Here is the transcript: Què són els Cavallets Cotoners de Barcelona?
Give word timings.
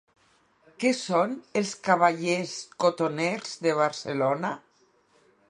Què 0.83 0.93
són 0.99 1.35
els 1.61 1.73
Cavallets 1.89 2.57
Cotoners 2.85 3.53
de 3.67 3.77
Barcelona? 3.83 4.55